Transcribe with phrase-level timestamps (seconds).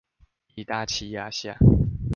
[0.55, 1.55] 一大氣壓下